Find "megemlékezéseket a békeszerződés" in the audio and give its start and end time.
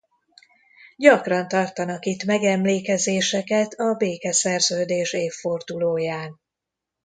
2.23-5.13